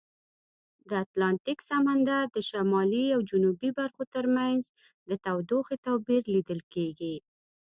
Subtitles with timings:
[0.89, 4.61] د اتلانتیک سمندر د شمالي او جنوبي برخو ترمنځ
[5.09, 7.15] د تودوخې توپیر لیدل کیږي.